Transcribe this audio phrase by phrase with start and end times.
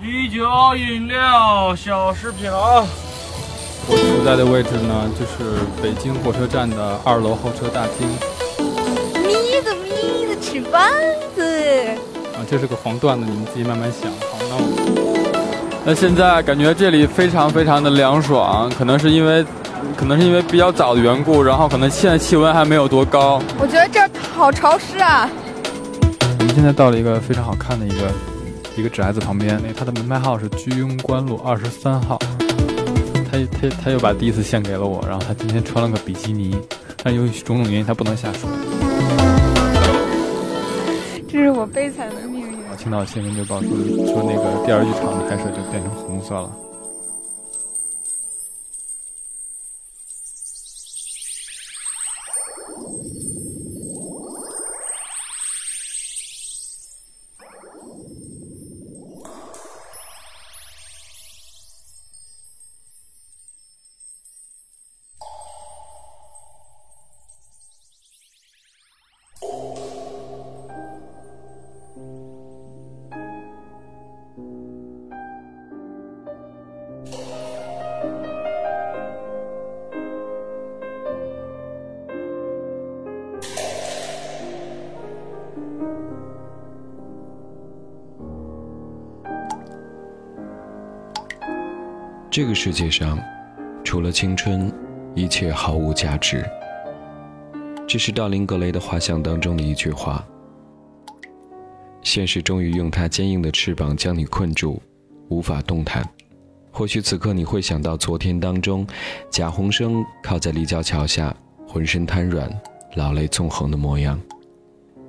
[0.00, 2.86] 啤酒、饮料、小食品啊。
[3.88, 8.06] 我所在的位置呢，就是北京火车站的二楼候车大厅。
[9.20, 10.92] 咪的咪的吃饭
[11.34, 11.42] 子。
[12.32, 14.08] 啊，这是个黄段子，你们自己慢慢想。
[14.12, 19.44] 好，那我那现在感觉这里非常非常的凉爽，可能是因为，
[19.96, 23.42] 可能是因为比较早的缘故，然后可能现在气温还没有多高。
[23.58, 25.28] 我觉得这儿好潮湿啊。
[26.38, 28.12] 我们现在到了一个非常好看的一个
[28.78, 32.16] 一个宅子旁边，那他的门牌号是居庸关路二十三号。
[33.30, 36.56] 他他他又把第一次献给了我，然后他今天穿了个比基尼，
[37.02, 38.48] 但由于种种原因他不能下水。
[41.28, 42.56] 这是我悲惨的命运。
[42.70, 46.50] 我听到新闻就报说说那个第二剧场的海水就变成红色了。
[92.38, 93.18] 这个世界上，
[93.82, 94.72] 除了青春，
[95.12, 96.48] 一切毫无价值。
[97.84, 100.24] 这是道林格雷的画像当中的一句话。
[102.00, 104.80] 现实终于用它坚硬的翅膀将你困住，
[105.30, 106.08] 无法动弹。
[106.70, 108.86] 或许此刻你会想到昨天当中，
[109.28, 111.34] 贾宏声靠在立交桥下，
[111.66, 112.48] 浑身瘫软、
[112.94, 114.16] 老泪纵横的模样。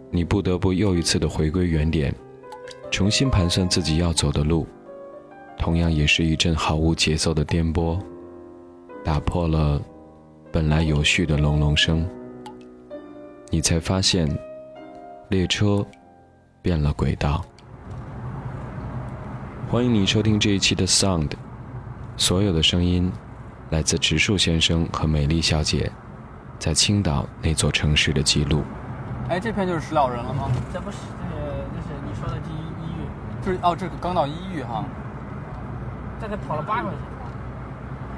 [0.09, 2.11] 你不得不又一次的回归原点，
[2.89, 4.65] 重新盘算自己要走的路。
[5.59, 7.99] 同样也是一阵毫无节奏的颠簸，
[9.03, 9.79] 打破了
[10.53, 12.07] 本来有序的隆隆声。
[13.51, 14.25] 你才发现，
[15.29, 15.85] 列车
[16.61, 17.43] 变了轨道。
[19.69, 21.31] 欢迎你收听这一期的 Sound，
[22.15, 23.11] 所有的声音
[23.69, 25.91] 来自植树先生和美丽小姐
[26.57, 28.63] 在青岛那座城市的记录。
[29.27, 30.49] 哎，这片就是石老人了吗？
[30.73, 34.85] 这不是，这是这是你说的第一医院，就是哦，这个刚到医院哈。
[36.21, 36.99] 这才跑了八块钱。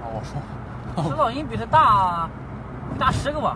[0.04, 2.30] 哦，我说，石老人比他大
[3.00, 3.56] 大十个吧？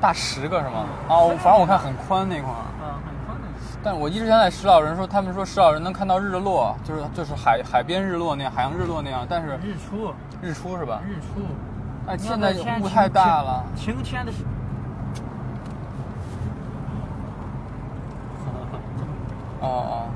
[0.00, 0.86] 大十个是吗？
[1.08, 2.64] 哦，反正我看很宽那块儿。
[2.80, 3.48] 嗯，很宽的。
[3.82, 9.26] 但我一直想在石老人说，他们说石老人能看到日落，就是就是海海边日落那样，海洋日落那样。
[9.28, 11.00] 但是日出，日出是吧？
[11.06, 11.44] 日出。
[12.06, 13.64] 哎，现在雾太大了。
[13.76, 14.44] 晴天的时。
[19.60, 20.06] 哦哦，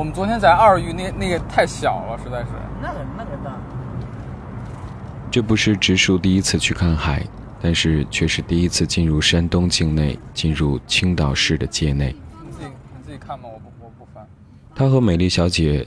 [0.00, 2.46] 我们昨天在二玉那那个太小了，实在是。
[2.80, 3.54] 那个那个大。
[5.30, 7.22] 这不是植树第一次去看海，
[7.60, 12.16] 但是却是第一次进入山东境内，进入青岛市的界内。
[12.42, 14.26] 你自己你自己看吧，我不我不翻。
[14.74, 15.86] 他和美丽小姐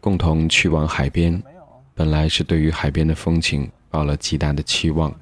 [0.00, 1.42] 共同去往海边，
[1.96, 5.12] 本来是对于海边的风景抱了极大的期望。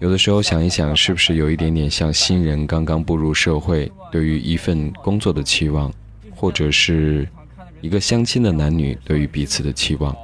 [0.00, 5.90] 有的时候想一想， 是不是有一点点像新人刚刚步入社会，对于一份工作的期望，
[6.36, 7.28] 或者是
[7.80, 10.14] 一个相亲的男女对于彼此的期望。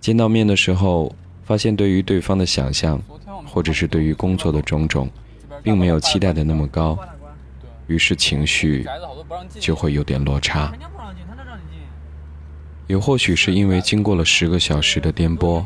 [0.00, 1.14] 见到面的时候，
[1.44, 3.00] 发现对于对方的想象，
[3.46, 5.08] 或者是对于工作的种种，
[5.62, 6.98] 并没有期待的那么高，
[7.86, 8.84] 于是情绪
[9.60, 10.72] 就会有点落差。
[12.88, 15.64] 也或许是因为经过了十个小时的颠簸，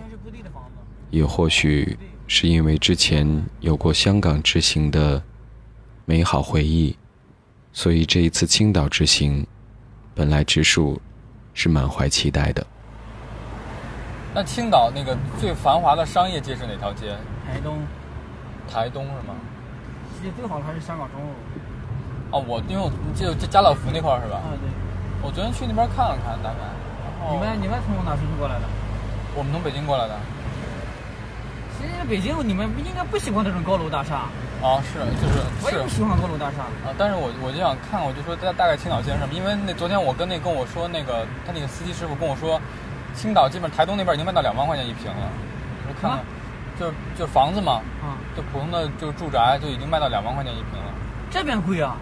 [1.11, 1.97] 也或许。
[2.33, 5.21] 是因为之前有过香港之行的
[6.05, 6.95] 美好回忆，
[7.73, 9.45] 所以这一次青岛之行，
[10.15, 11.01] 本来植树
[11.55, 12.67] 是满怀期待的。
[14.35, 17.17] 那青岛那个最繁华的商业街是哪条街？
[17.47, 17.79] 台东。
[18.71, 19.35] 台东是吗？
[20.15, 21.29] 其实最好的还是香港中路。
[22.31, 24.37] 哦，我因为我就就家乐福那块儿是吧？
[24.37, 24.71] 啊对。
[25.23, 26.59] 我昨天去那边看了看，大概。
[27.33, 28.67] 你们你们从哪出去过来的？
[29.35, 30.15] 我们从北京过来的。
[31.79, 34.29] 其实北京你们应该不喜欢这种高楼大厦。
[34.63, 42.61] 啊，是就是我也不喜欢高楼大厦啊，但是我我就想看，我就说大大概青岛街什么，因为那昨天我跟那跟我说那个他那个司机师傅跟我说，
[43.15, 45.29] 青岛基本台东那边已经卖到两万块钱一平了。
[45.89, 46.21] 我看看，
[46.79, 50.93] 就是就房子嘛，啊，就普通的就是住宅就已经卖到两万块钱一平了。
[51.31, 51.97] 这边贵啊？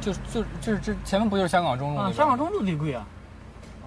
[0.00, 2.10] 就就就是这前面不就是香港中路啊？
[2.10, 3.06] 香港中路最贵啊。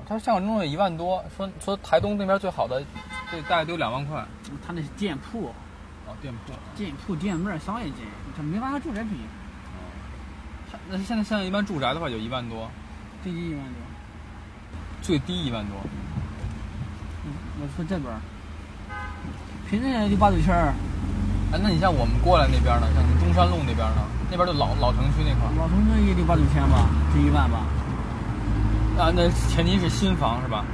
[0.08, 2.82] 他说香港中路一万多，说说台东那边最好的，
[3.30, 4.24] 这，大概都两万块。
[4.66, 5.52] 他那是店铺。
[6.08, 6.54] 哦，店铺。
[6.76, 8.04] 店铺、店面、商业街，
[8.38, 9.16] 这没法和住宅比。
[9.16, 9.82] 哦。
[10.72, 12.70] 它那现在现在一般住宅的话就一万多。
[13.24, 13.76] 最低一万多。
[15.02, 15.78] 最低一万多。
[17.26, 17.32] 嗯，
[17.62, 18.22] 我说这边儿，
[19.70, 20.74] 平均也就八九千儿。
[21.52, 22.88] 哎，那你像我们过来那边呢？
[22.94, 24.02] 像中山路那边呢？
[24.30, 25.52] 那边就老老城区那块儿。
[25.58, 27.66] 老城区也得八九千吧，至一万吧。
[28.98, 30.66] 啊，那前提是新房是吧？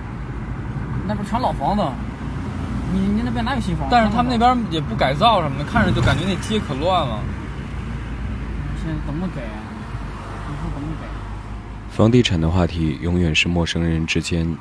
[1.08, 1.84] 那边全老房子，
[2.94, 3.88] 你你那边哪有新房？
[3.90, 7.20] 但是他们那边也不改造什么的，看着就感觉那街可乱了。
[8.78, 9.62] 现在怎么改啊？
[10.50, 11.08] 你说怎么改？
[11.90, 14.58] 房地产的话题永远是陌生人之间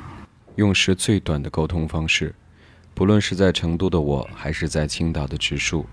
[0.55, 2.33] 用时最短的沟通方式，
[2.93, 5.85] 不论是在成都的我，还是在青岛的植树，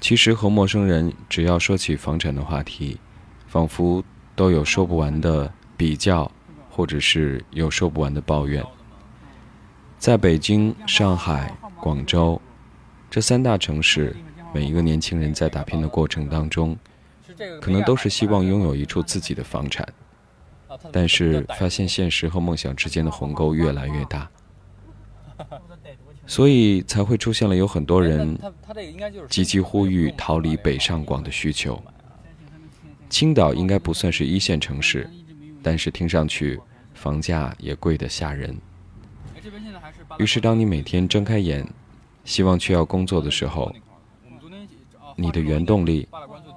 [0.00, 2.98] 其实和陌生人只要说起房产的话题，
[3.46, 4.04] 仿佛
[4.36, 6.30] 都有说不完的比较，
[6.70, 8.62] 或者是有说不完的抱怨。
[9.98, 12.40] 在北京、上海、广州
[13.10, 14.14] 这三大城市，
[14.54, 16.78] 每一个年轻人在打拼的过程当中，
[17.60, 19.86] 可能都是希望拥有一处自己的房产。
[20.92, 24.30] 但是发现现实和梦想之间的鸿沟越来越大，
[26.26, 28.38] 所以才会出现了有很多人
[29.28, 31.82] 积极呼吁逃离北上广的需求。
[33.08, 35.10] 青岛应该不算是一线城市，
[35.62, 36.60] 但是听上去
[36.94, 38.56] 房价也贵得吓人。
[40.16, 41.66] 于是，当你每天睁开眼，
[42.24, 43.72] 希望去要工作的时候，
[45.16, 46.08] 你的原动力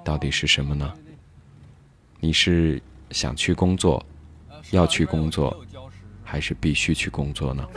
[0.04, 0.92] 到底是什么呢？
[2.20, 2.82] 你是？
[3.10, 4.02] 想去工作，
[4.70, 5.54] 要去工作，
[6.24, 7.68] 还是必须去工作呢？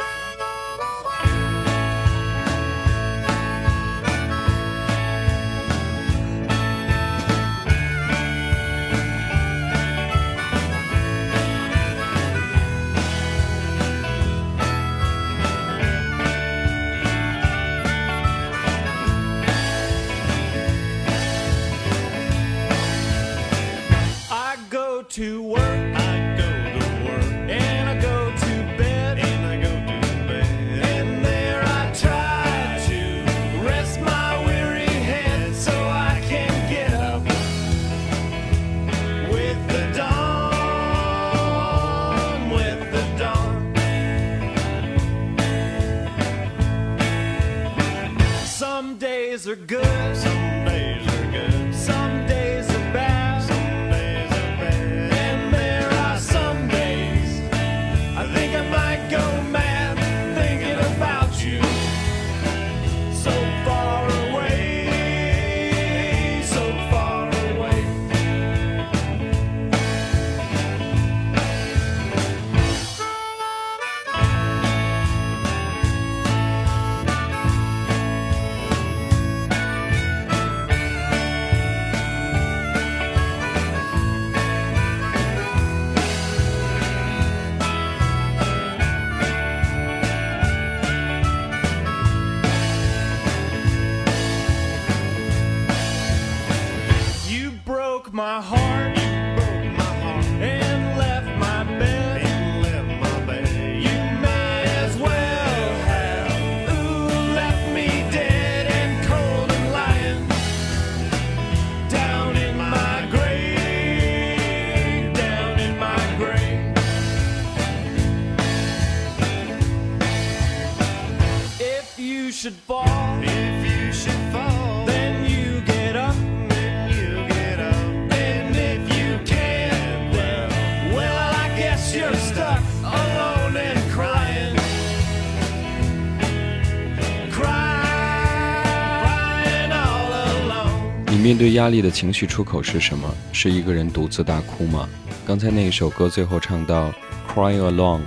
[141.46, 143.08] 对压力的情绪出口是什么？
[143.32, 144.90] 是一个人独自大哭吗？
[145.28, 146.92] 刚才那一首歌最后唱到
[147.32, 148.02] “Cry alone”，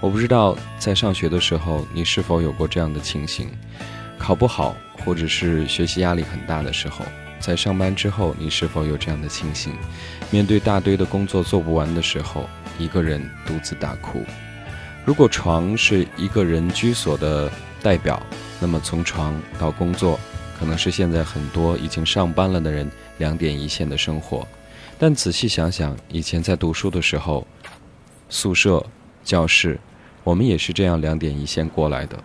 [0.00, 3.50] 我不知道在上学的时候你是否有过这样的情形：
[4.16, 7.04] 考不好，或者是学习压力很大的时候；
[7.38, 9.74] 在上班之后，你是否有这样的情形？
[10.30, 14.22] 面对大堆的工作做不完的时候，一个人独自大哭。
[15.04, 17.52] 如果床是一个人居所的
[17.82, 18.18] 代表，
[18.58, 20.18] 那么从床到工作。
[20.58, 24.46] 可能是现在很多已经上班了的人两点一线的生活，
[24.98, 27.46] 但仔细想想，以前在读书的时候，
[28.28, 28.84] 宿舍、
[29.24, 29.78] 教室，
[30.24, 32.18] 我们也是这样两点一线过来的。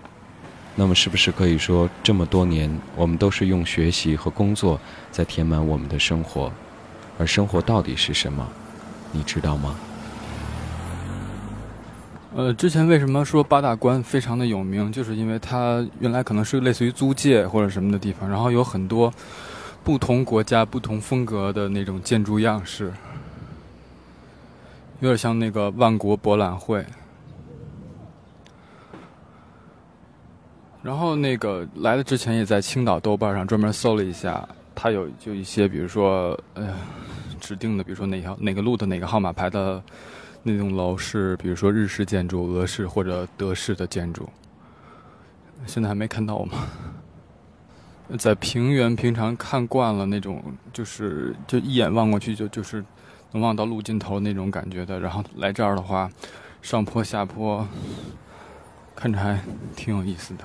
[0.76, 4.80] 那么，是不是可以说，这么多年，我们都是用学习和工作
[5.12, 6.52] 在填满我们的生活？
[7.20, 8.48] 而生活到底是什么？
[9.12, 9.76] 你知道吗？
[12.36, 19.14] 呃之前为什么说八大关非常的有名就是因为它原来可能是类似于租界或者什么的地方然后有很多
[19.84, 22.92] 不同国家不同风格的那种建筑样式
[25.00, 26.86] 有点像那个万国博览会。
[30.84, 36.76] 然后那个来了之前也在青岛豆瓣上专门搜了一下它有就一些比如说呃
[37.40, 39.82] 指定的比如说哪条哪个路的哪个号码牌的
[40.44, 44.30] 那栋楼是，比如说日式建筑、俄式或者德式的建筑。
[45.66, 46.68] 现在还没看到吗？
[48.20, 52.84] 在平原平常看惯了那种，就是就一眼望过去就就是
[53.32, 56.12] 能望到路尽头那种感觉的，然后来这儿的话，
[56.62, 57.66] 上坡下坡，
[58.94, 59.40] 看着还
[59.76, 60.44] 挺有意思的。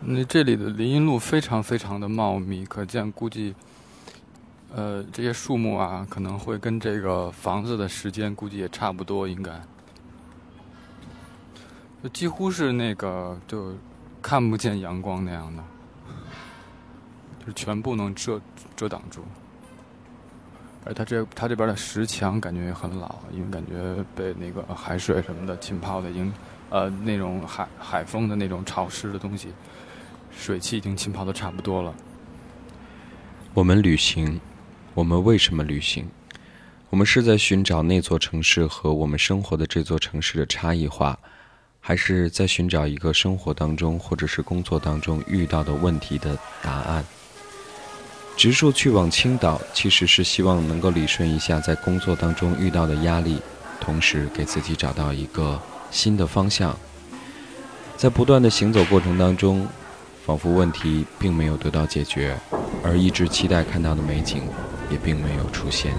[0.00, 3.54] 那这里的林荫路非常非常的茂密，可见估计，
[4.74, 9.60] 呃，这些树木啊，可能会跟这个房子的时间估计也差不多，应该，
[12.02, 13.74] 就几乎是那个就
[14.22, 15.62] 看不见阳光那样的，
[17.40, 18.40] 就是全部能遮
[18.74, 19.22] 遮挡住。
[20.84, 26.32] 而它这它这边的石墙感觉也很老，因为感觉被那个海水什么的浸泡的，已经
[26.70, 29.52] 呃那种海海风的那种潮湿的东西。
[30.34, 31.94] 水汽已经浸泡的差不多了。
[33.54, 34.40] 我们旅行，
[34.94, 36.06] 我们为什么旅行？
[36.90, 41.18] 我们是在寻找那座城市和我们生活的这座城市的差异化，
[41.80, 47.02] 还是在寻找一个生活当中或者是工作当中遇到的问题的答案？
[48.36, 53.40] 植树去往青岛，其实是希望能够理顺一下在工作当中遇到的压力，
[53.80, 55.58] 同时给自己找到一个
[55.90, 56.78] 新的方向。
[57.96, 59.66] 在不断的行走过程当中。
[60.24, 62.38] 仿佛问题并没有得到解决，
[62.84, 64.42] 而一直期待看到的美景
[64.92, 65.92] 也并没有出现。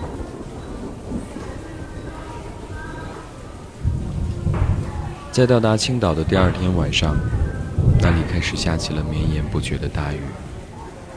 [5.32, 7.18] 在到达青岛的第二天晚上，
[8.00, 10.20] 那里开始下起了绵延不绝的大雨。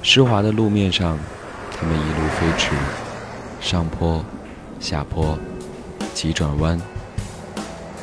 [0.02, 1.18] 湿滑的路面上，
[1.70, 2.70] 他们一路飞驰，
[3.60, 4.24] 上坡、
[4.80, 5.38] 下坡、
[6.14, 6.80] 急转弯，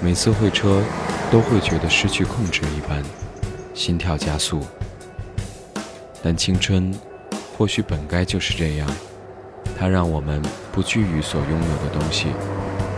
[0.03, 0.83] 每次会车
[1.31, 3.01] 都会觉得失去控制一般，
[3.73, 4.61] 心跳加速。
[6.21, 6.93] 但青春，
[7.57, 8.87] 或许本该就是这样，
[9.79, 10.41] 它让我们
[10.71, 12.27] 不惧于所拥有的东西，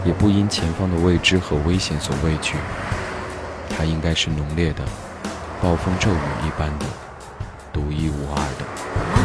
[0.05, 2.55] 也不因前方的未知和危险所畏惧。
[3.69, 4.83] 它应该是浓烈的，
[5.61, 6.85] 暴风骤雨一般的，
[7.73, 9.24] 独一无二的。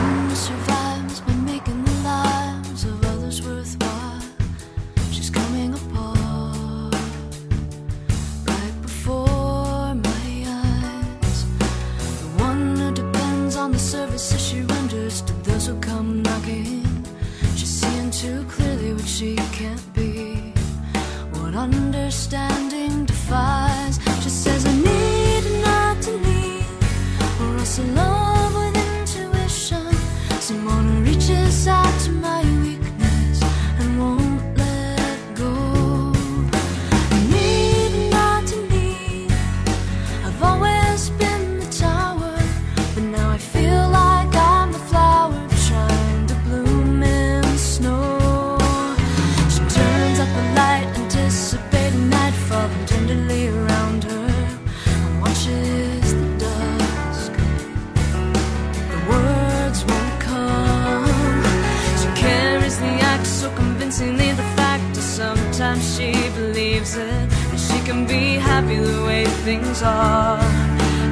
[66.80, 70.38] believes it And she can be happy the way things are.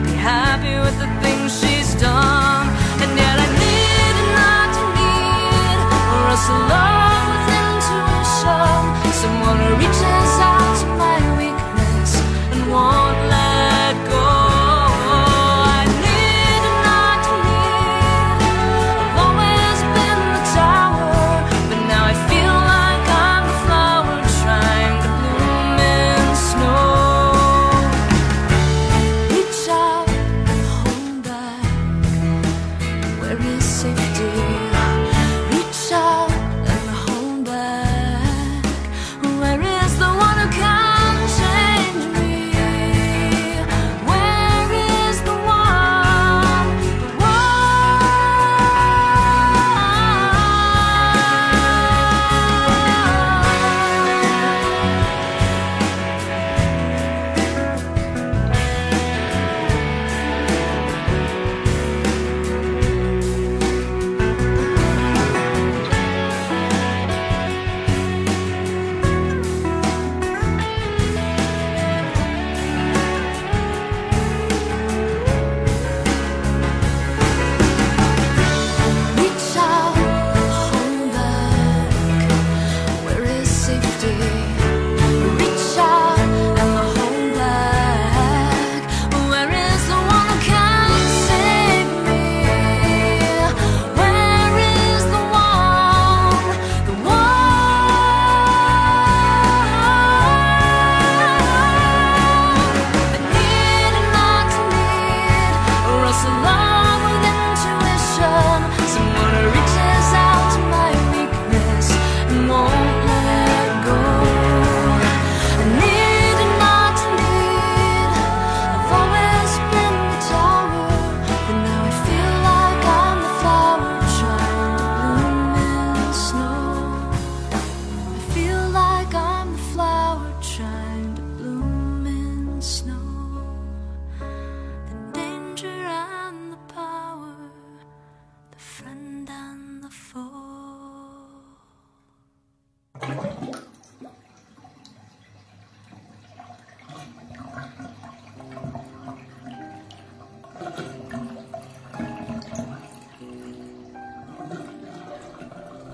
[0.04, 2.66] Be happy with the things she's done.
[3.02, 5.78] And yet I need and not to need
[6.14, 9.12] Or a alone with intuition.
[9.12, 12.10] Someone who reaches out to my weakness
[12.52, 13.07] And wants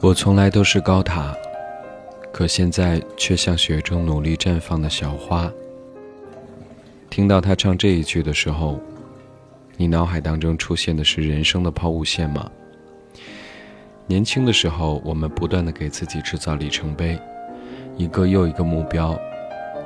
[0.04, 1.34] 我从来都是高塔，
[2.30, 5.50] 可现在却像雪中努力绽放的小花。
[7.08, 8.78] 听到他唱这一句的时候，
[9.78, 12.50] 你脑海当中出现的是人生的抛物线吗？
[14.06, 17.18] 年轻的时候，我们不断的给自己制造里程碑，
[17.96, 19.18] 一个又一个目标，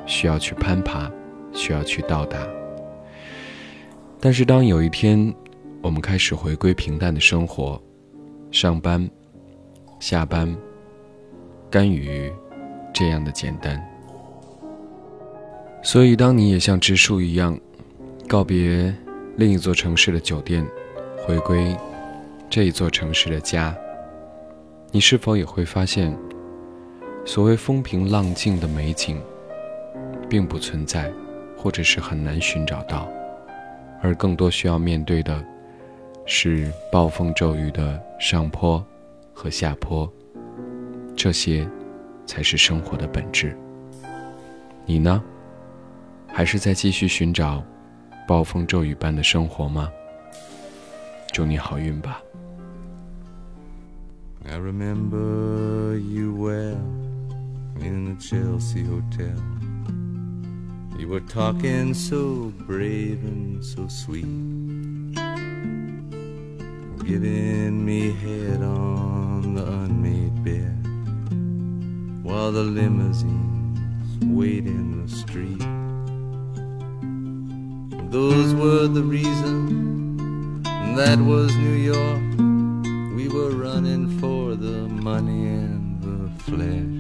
[0.05, 1.09] 需要去攀爬，
[1.53, 2.45] 需要去到达。
[4.19, 5.33] 但是当有一天，
[5.81, 7.81] 我们开始回归平淡的生活，
[8.51, 9.09] 上班。
[10.00, 10.57] 下班，
[11.71, 12.33] 甘于
[12.93, 13.83] 这样的简单。
[15.83, 17.59] 所以，当你也像植树一样，
[18.28, 18.95] 告别
[19.37, 20.67] 另一座城市的酒店，
[21.25, 21.76] 回归
[22.50, 23.76] 这一座城市的家，
[24.90, 26.17] 你是否也会发现，
[27.25, 29.21] 所谓风平浪静的美景，
[30.28, 31.12] 并不存在，
[31.57, 33.09] 或者是很难寻找到，
[34.02, 35.44] 而更多需要面对的，
[36.25, 38.85] 是暴风骤雨的上坡。
[39.40, 40.12] 和下坡，
[41.14, 41.64] 这些
[42.27, 43.57] 才是生活的本质。
[44.85, 45.22] 你呢？
[46.27, 47.64] 还是在继续寻找
[48.27, 49.88] 暴风骤雨般的生活吗？
[51.33, 52.20] 祝你好运吧。
[68.81, 69.17] the
[69.64, 70.75] unmade bed
[72.23, 73.79] while the limousines
[74.25, 75.59] wait in the street.
[78.11, 80.64] Those were the reasons,
[80.97, 82.23] that was New York.
[83.14, 86.97] We were running for the money and the flesh.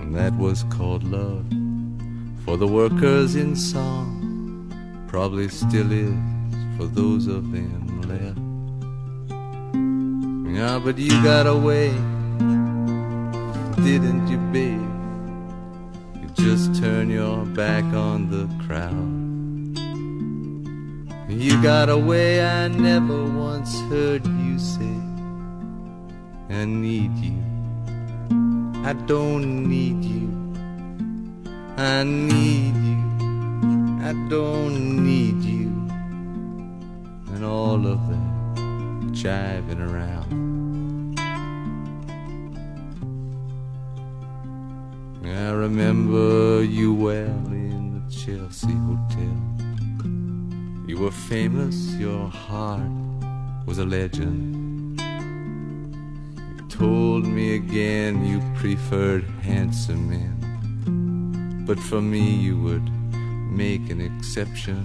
[0.00, 1.46] And that was called love
[2.44, 4.72] for the workers in song,
[5.08, 6.14] probably still is
[6.76, 7.89] for those of them.
[10.60, 11.88] Yeah, but you got away,
[13.82, 14.92] didn't you, babe?
[16.20, 18.92] You just turn your back on the crowd.
[21.30, 25.00] You got away, I never once heard you say,
[26.50, 27.42] I need you.
[28.84, 30.28] I don't need you.
[31.78, 33.00] I need you.
[34.04, 35.70] I don't need you.
[37.32, 38.30] And all of that
[39.12, 40.49] jiving around.
[45.70, 49.38] Remember you well in the Chelsea Hotel.
[50.88, 52.90] You were famous, your heart
[53.66, 55.00] was a legend.
[55.00, 62.90] You told me again you preferred handsome men, but for me you would
[63.62, 64.80] make an exception.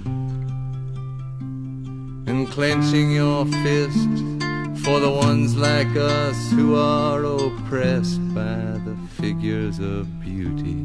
[2.27, 4.44] And clenching your fist
[4.85, 10.77] for the ones like us who are oppressed by the figures of beauty.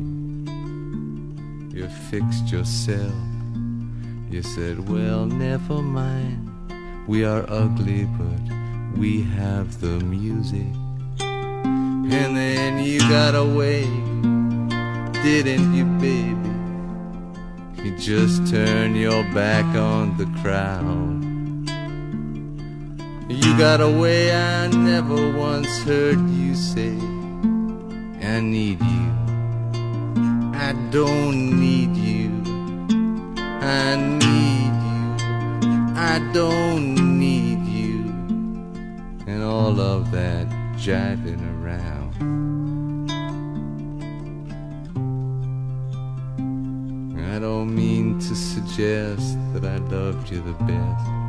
[1.77, 3.13] You fixed yourself.
[4.31, 6.51] You said, Well, never mind.
[7.07, 10.73] We are ugly, but we have the music.
[11.21, 13.83] And then you got away,
[15.23, 17.85] didn't you, baby?
[17.85, 21.20] You just turned your back on the crowd.
[23.31, 26.97] You got away, I never once heard you say,
[28.27, 29.13] I need you.
[30.53, 32.31] I don't need you.
[33.39, 35.95] I need you.
[35.97, 38.01] I don't need you.
[39.29, 42.11] And all of that jiving around.
[47.33, 51.20] I don't mean to suggest that I loved you the best.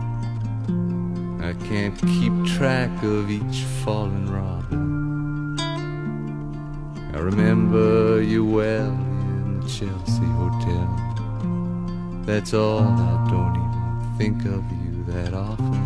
[1.67, 5.60] Can't keep track of each fallen robin.
[7.13, 10.88] I remember you well in the Chelsea Hotel.
[12.26, 15.81] That's all, I don't even think of you that often.